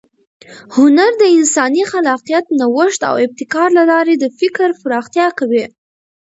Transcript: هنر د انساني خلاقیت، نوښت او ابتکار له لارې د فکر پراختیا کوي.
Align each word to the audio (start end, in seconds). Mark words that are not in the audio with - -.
هنر 0.75 1.11
د 1.21 1.23
انساني 1.37 1.83
خلاقیت، 1.91 2.45
نوښت 2.59 3.01
او 3.09 3.15
ابتکار 3.25 3.69
له 3.77 3.83
لارې 3.91 4.13
د 4.17 4.25
فکر 4.39 4.67
پراختیا 4.81 5.27
کوي. 5.39 5.65